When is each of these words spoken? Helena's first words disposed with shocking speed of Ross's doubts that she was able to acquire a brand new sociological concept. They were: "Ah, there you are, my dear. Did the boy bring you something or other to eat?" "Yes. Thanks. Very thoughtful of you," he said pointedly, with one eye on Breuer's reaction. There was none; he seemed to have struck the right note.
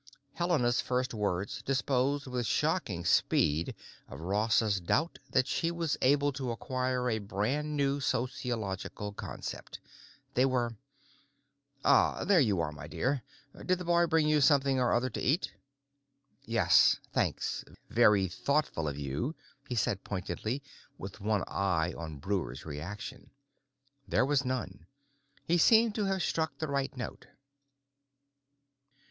Helena's 0.33 0.81
first 0.81 1.13
words 1.13 1.61
disposed 1.61 2.25
with 2.25 2.47
shocking 2.47 3.05
speed 3.05 3.75
of 4.07 4.19
Ross's 4.19 4.79
doubts 4.79 5.19
that 5.29 5.45
she 5.45 5.69
was 5.69 5.95
able 6.01 6.31
to 6.33 6.49
acquire 6.49 7.07
a 7.11 7.19
brand 7.19 7.77
new 7.77 7.99
sociological 7.99 9.13
concept. 9.13 9.79
They 10.33 10.43
were: 10.43 10.75
"Ah, 11.85 12.23
there 12.25 12.39
you 12.39 12.59
are, 12.61 12.71
my 12.71 12.87
dear. 12.87 13.21
Did 13.55 13.77
the 13.77 13.85
boy 13.85 14.07
bring 14.07 14.27
you 14.27 14.41
something 14.41 14.79
or 14.79 14.91
other 14.91 15.11
to 15.11 15.21
eat?" 15.21 15.53
"Yes. 16.45 16.99
Thanks. 17.13 17.63
Very 17.91 18.27
thoughtful 18.27 18.87
of 18.87 18.97
you," 18.97 19.35
he 19.67 19.75
said 19.75 20.03
pointedly, 20.03 20.63
with 20.97 21.21
one 21.21 21.43
eye 21.47 21.93
on 21.95 22.17
Breuer's 22.17 22.65
reaction. 22.65 23.29
There 24.07 24.25
was 24.25 24.45
none; 24.45 24.87
he 25.45 25.59
seemed 25.59 25.93
to 25.93 26.05
have 26.05 26.23
struck 26.23 26.57
the 26.57 26.67
right 26.69 26.97
note. 26.97 27.27